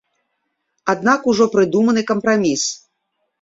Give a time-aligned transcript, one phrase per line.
[0.93, 2.63] Аднак ужо прыдуманы кампраміс.